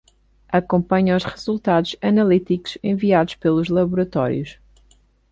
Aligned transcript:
Acompanha 0.49 1.15
os 1.15 1.23
resultados 1.23 1.95
analíticos 2.01 2.75
enviados 2.83 3.35
pelos 3.35 3.69
laboratórios. 3.69 4.57